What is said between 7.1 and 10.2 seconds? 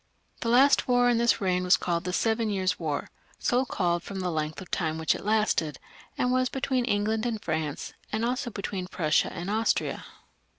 and France, and also between Prussia and Austria.